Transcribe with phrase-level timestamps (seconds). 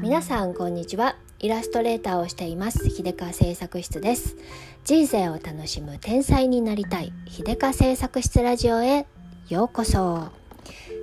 [0.00, 1.14] 皆さんこんにちは。
[1.40, 2.88] イラストレーターをしています。
[2.88, 4.36] 秀香製作室です。
[4.82, 7.12] 人生を楽しむ天才になりたい。
[7.28, 9.06] 秀香製作室ラジオへ。
[9.50, 10.28] ようこそ。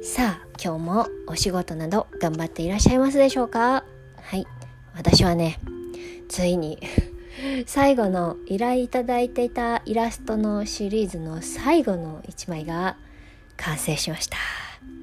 [0.01, 3.83] さあ今日もお仕事など頑張っていらっしゃいますでしょうか？
[4.19, 4.47] はい。
[4.95, 5.59] 私はね
[6.27, 6.79] ついに
[7.67, 12.97] 最後の依頼いただいていたイラストのシリーズの最後の1枚が
[13.57, 14.37] 完成しました。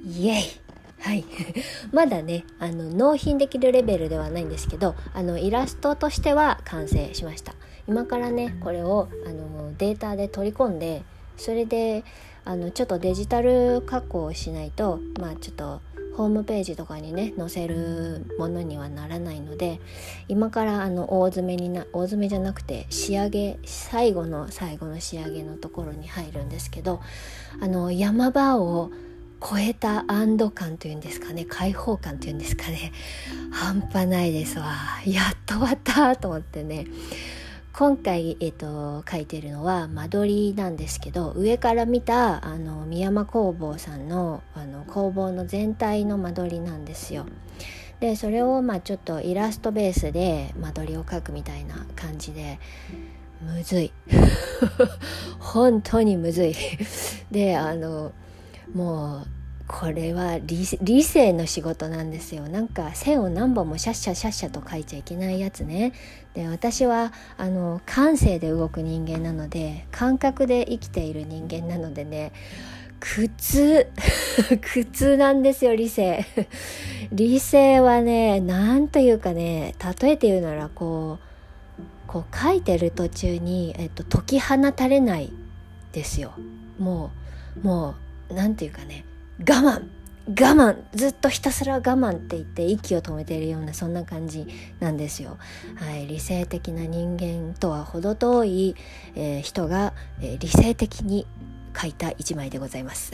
[0.05, 0.64] イエイ。
[1.05, 1.25] はい。
[1.93, 7.55] まだねあの納品できるレベルではないんですけどあのイラストとしては完成しました。
[7.87, 11.03] 今からねこれをあのデータで取り込んで
[11.37, 12.05] それで
[12.47, 15.83] あのちょっとデジタル加工をしないとまあちょっと
[16.17, 19.81] ホームページとかにね載せるものにはならないので
[20.29, 27.03] 今からあの大詰めにな大詰めじゃなくて仕上げ最後の最後の仕上げのところに入るんですけど
[27.61, 28.91] あの山場を
[29.47, 32.92] 超えた安堵感というんですかね開放感というんですかね
[33.53, 34.75] 半端ないですわ。
[35.05, 36.87] やっと終わったと思ってね。
[37.72, 47.27] 今回、えーと、書いてるのは間取りなんですけど上から見たあの宮山工房さんのあの工房の全体の間取りなんですよ。
[48.00, 52.59] でそれをまあちょっとイラストベースで間取りを描くみたいな感じで
[53.42, 53.92] むずい。
[55.39, 56.55] 本当にむずい。
[57.31, 58.12] であの
[58.72, 59.27] もう
[59.67, 62.48] これは理性の仕事なんですよ。
[62.48, 65.93] なんか線を何本もシャッシャシャッシャと書いちゃいけないやつね。
[66.34, 72.33] で私はあの感性で動く人間なので感覚で生きている人間なのでね
[73.01, 73.87] 苦痛
[74.61, 76.27] 苦痛なんですよ理性。
[77.11, 81.25] 理性はね何というかね例えて言うならこう
[82.06, 85.33] こう書いてる途中に、えっと、解き放たれない
[85.93, 86.33] ですよ。
[86.78, 87.11] も
[87.62, 87.95] うも
[88.31, 89.06] う何て言うかね
[89.41, 89.83] 我慢。
[90.27, 90.77] 我慢。
[90.95, 94.47] ずっとひたすら我慢って言って息を止めているようなそんな感じ
[94.81, 95.37] なんですよ。
[95.77, 98.77] はい、理性的な人間とは程遠い、
[99.15, 101.27] えー、人が、えー、理性的に
[101.77, 103.12] 書いた一枚でございます。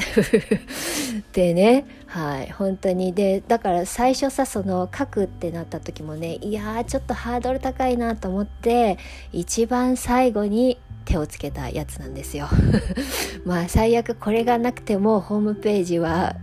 [1.33, 3.13] でね、はい、本当に。
[3.15, 8.99] でだから最初さその書くってなった時もねいやーちょっとハードル高いなと思って
[9.33, 12.49] 一番最後に手をつけたやつなんですよ。
[13.45, 16.37] まあ最悪これがなくてもホームページは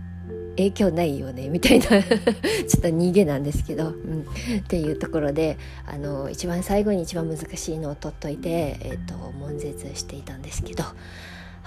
[0.56, 1.86] 影響ないよねみたいな。
[1.88, 2.02] ちょっ
[2.82, 4.26] と逃げなんですけど、うん、
[4.58, 10.84] っていうところであの一番最後に一番難しいのを取っといて、えーと、悶絶していたんですけど。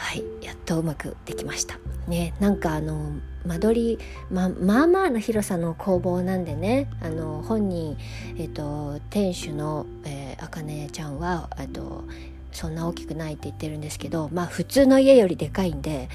[0.01, 0.23] はい。
[0.41, 1.77] やっとうまくできました。
[2.07, 2.33] ね。
[2.39, 3.13] なんかあの
[3.45, 3.99] 間取り
[4.31, 6.89] ままあまあな広さの工房なんでね。
[7.01, 7.97] あの本人、
[8.35, 12.03] えーと、店主の、えー、あかねちゃんはと
[12.51, 16.09] そんな大きくないって言ってるんですけどまあ普通の家よりでかいんで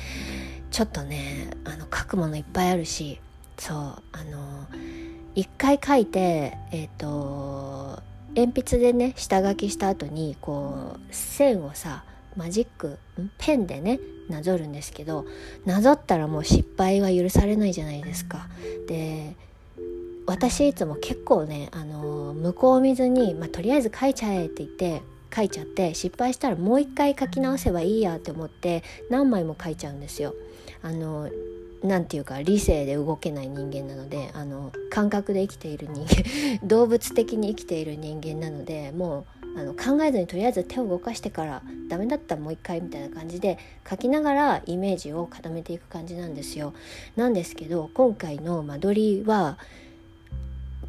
[0.71, 3.21] ちょっとねあの書くものいっぱいあるし
[3.59, 4.67] そうあの
[5.35, 8.03] 一回書いてえっ、ー、と
[8.35, 12.05] 鉛筆でね下書きした後にこう線をさ
[12.37, 12.99] マジック
[13.39, 13.99] ペンでね
[14.29, 15.25] なぞるんですけど
[15.65, 18.49] なぞったらもう失敗は許されないじゃないですか。
[18.89, 19.35] で
[20.27, 25.03] 私いつも結構ねあの向こう見ずに、まあ、とりあえず書いちゃえって言って
[25.37, 30.35] 書いちゃって失敗したらもう一回書き直せばいいやって思って何枚も書いちゃうんですよ。
[30.83, 31.29] あの
[31.83, 43.59] なていうか理性で動けない人間なのであの感覚で生きている人間 動物的に生きている人間なのでもうあの考えずにとりあえず手を動かしてからダメだったらもう一回みたいな感じで
[43.89, 46.73] 書きながらイメージを固めていく感じなんですよ。
[47.15, 49.59] なんですけど今回の間取りは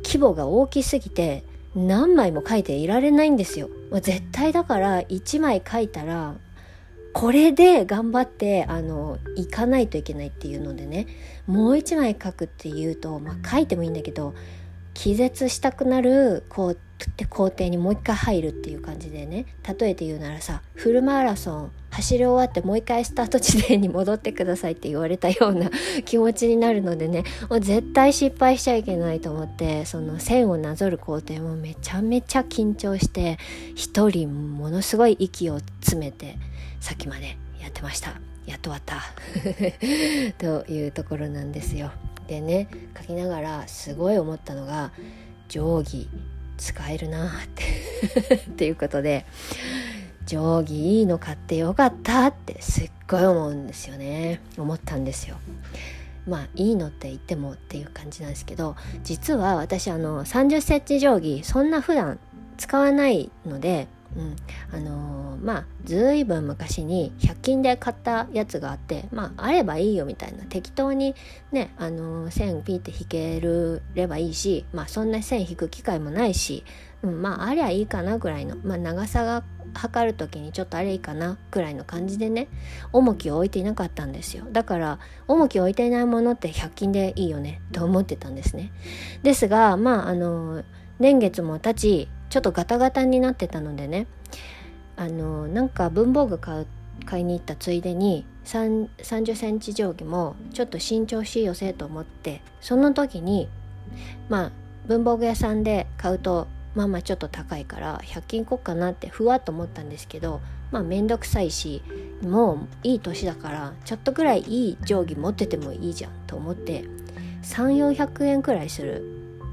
[0.04, 1.44] 規模が大きすぎて
[1.78, 3.70] 何枚も書いていられないんですよ。
[4.02, 6.36] 絶対だから1枚書いたら
[7.14, 11.08] これで頑張ってあの行かないといけないっていうのでね
[11.46, 14.34] もう1枚書くっていうと、まあ、書いてもいいんだけど
[14.94, 19.46] 気絶したくなるこうって工程にもう一回入るっていう感じでね。
[19.80, 25.70] 例えて言うならさフルマラソン走り終わってもう一回スタート地点に戻ってくださいって言われたような
[26.06, 33.38] 気持ちになるのでねもう絶対失敗しちゃいけないと思ってその線をなぞる工程もめちゃめちゃ緊張して
[33.76, 36.38] 一人ものすごい息を詰めて
[36.80, 38.20] 先までやってました。
[38.46, 39.04] やっと終わった。
[40.40, 41.92] というところなんですよ。
[42.28, 42.68] でね
[42.98, 44.92] 書きながらすごい思ったのが
[45.48, 46.08] 定規。
[46.58, 49.26] 使えるなって っていうことで
[50.26, 55.38] 定規いいの買ってよかったってすっごい思うんですよね思ったんですよ。
[56.28, 62.20] まあいいのって言ってもっていう感じなんですけど実は私あの30センチ定規そんな普段
[62.58, 64.36] 使わないのでうん、
[64.72, 70.46] あのー、まあずいぶん昔に100均で買ったやつがあってまああればいいよみたいな。
[70.46, 71.16] 適当に
[71.52, 73.42] ね、あのー、線ピーって引け
[73.94, 76.64] ればいいしまあそんな線引く機会もないし、
[77.04, 79.44] うん、まあありゃいいかなぐらいの、まあ、長さが
[79.74, 82.48] 測る時にちょっとあれいいかなくらいの感じでね
[82.94, 84.46] 重きを置いていなかったんですよ。
[84.52, 88.72] だから重きを置いていないものって100均でいいよねと思ってたんですね。
[89.24, 90.64] ですがまああの
[91.00, 94.08] 年月も経ちちょっとガタガタになってたのでね
[94.96, 96.68] あのなんか文房具買う
[97.06, 103.48] 買いに行ったついでに3 0センチ定規もちょっと新調しよせと思ってその時に
[104.30, 104.52] まあ
[104.88, 110.42] 文房具屋さんで買うとまあまあちょっと高いから100均行こうかなってふわっと思ったんですけど
[110.72, 111.82] まあ面倒くさいし
[112.24, 116.86] もういい年だからちょっとぐらいいい定規持っててもいいじゃんと思って
[117.44, 119.04] 3400円くらいする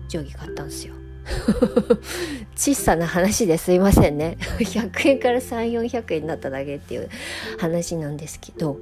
[0.09, 0.95] 定規買ったんですよ。
[2.57, 4.37] 小さな話ですいませんね。
[4.59, 7.09] 100円から3400円になっただけっていう
[7.59, 8.79] 話なんですけど。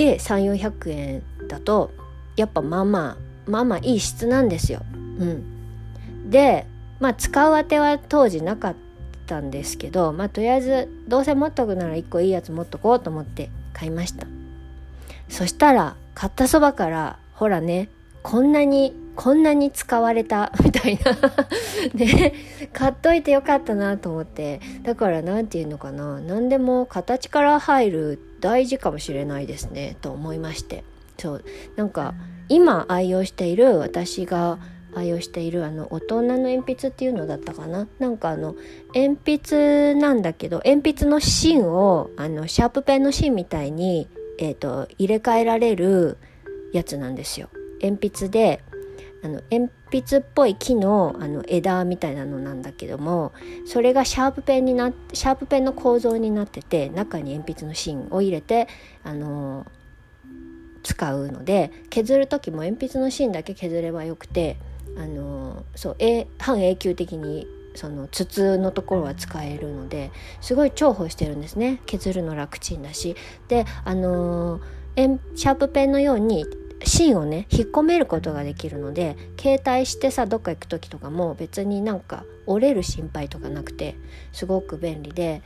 [0.00, 1.90] で3400円だと
[2.34, 4.80] やっぱまあまあまあまあいい質なんですよ。
[5.18, 6.64] うん、で
[7.00, 8.76] まあ使うあては当時なかっ
[9.26, 14.26] たんですけどまあとりあえずどうせ持っとくなら1個いいやつ持っとこうと思って買いました。
[15.28, 17.90] そしたら買ったそばからほらね
[18.22, 21.12] こんなにこんなに使われたみたいな。
[21.92, 22.32] ね。
[22.72, 24.60] 買っといてよかったなと思って。
[24.82, 26.20] だから何て言うのかな。
[26.20, 29.98] 何でも形から入る大事かもしれないですね。
[30.00, 30.84] と思いまして。
[31.18, 31.44] そう。
[31.76, 32.14] なんか
[32.48, 34.58] 今愛用している私が
[34.94, 37.88] 愛用しているあの大人の鉛筆っていうのだったかな。
[37.98, 38.56] なんかあの
[38.94, 44.08] 鉛筆なんだけど鉛筆の芯をあのシャープペンの芯みたいに、
[44.38, 46.16] えーと、入れ替えられる
[46.72, 47.50] やつなんですよ。
[47.82, 48.62] 鉛筆で
[49.22, 53.32] あの鉛筆っぽい木のあの枝みたいなのなんだけども
[53.66, 58.68] それがシャープペンになシャープペンの構造になってて中に鉛筆の芯を入れて
[59.04, 59.66] あの
[60.82, 64.56] 使うので削る時も鉛筆の芯だけ削ればよくて
[64.96, 65.96] あのそう
[66.38, 71.80] 半永久的にその筒のところは使えるのですごい重宝してるんですね。
[71.86, 73.14] 削るの楽ちんだし。
[73.48, 74.60] であの
[74.96, 76.44] シャープペンのように
[76.84, 83.96] 芯をね引っ込めることができるので携帯してさどっか行く時とかも別になんか折れる心配とかなくて
[84.32, 85.42] すごく便利で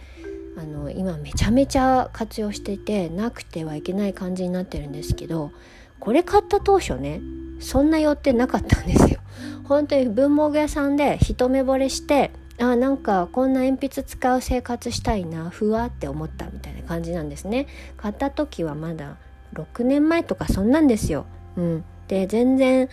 [0.57, 5.51] あの今めちゃめちゃ活用していてなくてはいけない感じになってるんですけど
[5.99, 7.21] これ買った当初ね
[7.61, 9.21] そんな予定なかったんですよ。
[9.65, 17.67] 本当に文房具屋さんで一目惚れしてあなんかこんな鉛筆使う生活したいなふわって思ったみたいな感じなんですね。
[17.97, 19.17] 買った時はまだ
[19.55, 21.27] 6年前とかそんなんですよ。
[21.57, 22.89] うん、で全然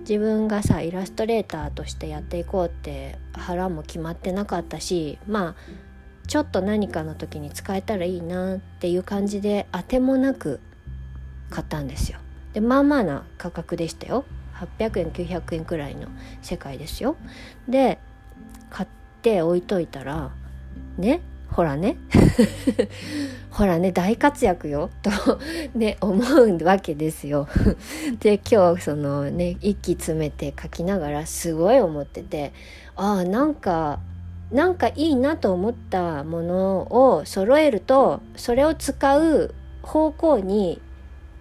[0.00, 5.54] 自分がさイラストレーターとしてやっていこうって腹も決まってなかったしまあ
[6.26, 10.60] ちょっと何かの時に使えたらいいなっていう感じで当てもなく
[11.50, 12.18] 買ったんですよ。
[12.52, 14.24] でまあまあな価格でしたよ
[14.78, 16.08] 800円900円くらいの
[16.40, 17.16] 世界ですよ
[17.68, 17.98] で
[18.70, 18.88] 買っ
[19.20, 20.30] て置いといたら
[20.96, 21.20] ね
[21.56, 21.96] ほらね。
[23.50, 24.90] ほらね大活躍よ。
[25.00, 25.10] と
[25.74, 27.48] ね思うわけですよ。
[28.20, 32.52] で今日そのね息詰めて書きながらすごい思ってて
[32.94, 34.00] ああなんか
[34.52, 40.82] なんかいいなと思ったものを揃えるとそれを使う方向に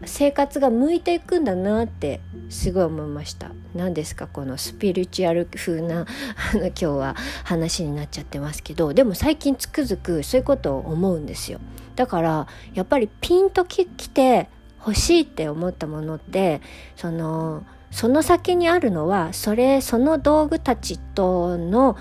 [0.04, 3.52] 生活が向いていくんだなってすごい思いました。
[3.74, 6.06] 何ですかこのスピリチュアル風な
[6.54, 11.60] あの今日は話になっちゃってますけどでも最近つくづくそういうことを思うんですよ。
[11.96, 14.50] だからやっぱりピンときて
[14.80, 16.62] 欲しいって思ったものって
[16.96, 21.98] そのその先にあるのはそれその道具たちとの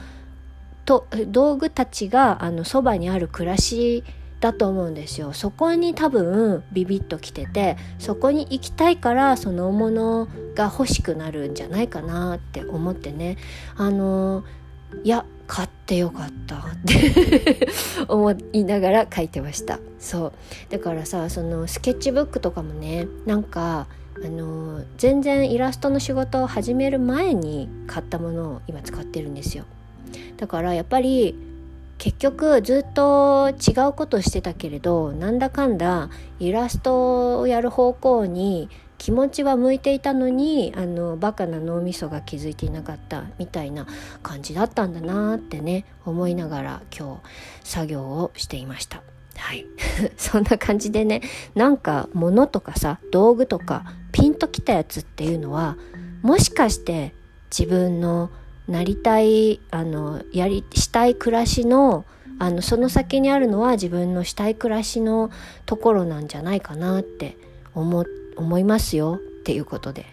[0.85, 4.05] と道具たちがあのそばにある暮らし
[4.45, 5.33] だと思うんですよ。
[5.33, 13.39] そこに多分ビビッときててそこに行きたいからそのものが欲しくなるんじゃないかなって思ってね。
[13.75, 14.45] あの
[15.03, 17.69] いや買ってよかったって
[18.07, 19.81] 思いながら書いてました。
[19.99, 20.33] そう。
[20.69, 23.87] だからさそのスケッチブックとかもねなんか
[24.23, 29.65] あの全然イラストの仕事を始める前に買ったものを今使ってるんですよ。
[30.37, 31.35] だからやっぱり
[31.99, 43.87] 結局ずっと違うことしてたけれどなんだかんだイラストをやる方向に気持ちは向いていたのにあのバカな脳みそが気づいていなかったみたいな
[44.23, 47.21] 感じだったんだなってね思いながら今
[47.63, 49.03] 日作業をしていました。
[49.37, 49.67] はい
[50.17, 51.21] そんな感じでね
[51.55, 55.77] なんか物とかさ道具とかピンときたやつっていうのは
[56.23, 57.15] もしかして
[57.51, 58.31] 自分の
[58.69, 62.05] なりたいあのやりしたい暮らしの
[62.39, 65.31] あのその先にあるのは自分のしたい暮らしの
[65.67, 67.37] ところなんじゃないかなって
[67.75, 68.05] 思
[68.37, 70.07] 思いますよっていうことで。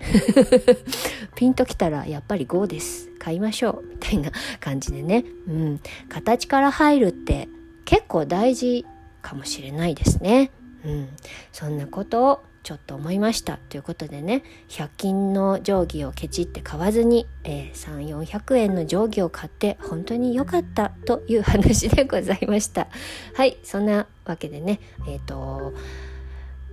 [1.36, 5.80] ピンときたらやっぱり GO です買いましょうみたいな感じでね、うん、
[6.10, 7.48] 形から入るって
[7.86, 8.86] 結構大事
[9.22, 10.52] かもしれないですね。
[10.84, 11.10] うん、
[11.52, 22.88] そんなことをちょっと思いましたということでね100均の定規をケチって買わずに、えー、3400円の定規を買って本当に良かったという話でございました。
[23.34, 25.74] はいそんなわけでねえっ、ー、と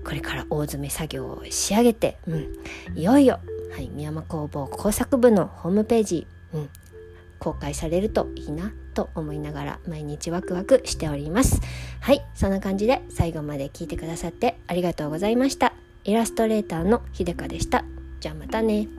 [0.04, 2.48] これから大詰め作業を仕上げて、うん、
[2.94, 3.40] いよいよ、
[3.72, 6.70] はい、宮山工房工作部のホームページ、うん、
[7.38, 8.72] 公開されるといいな。
[8.98, 11.60] と思いながら毎日ワクワクしております。
[12.00, 15.72] はいそんな感じで最後まで聞いてくださってありがとうございました。
[16.02, 17.84] イラストレーターのひでかでした。
[18.18, 18.97] じゃあまたね。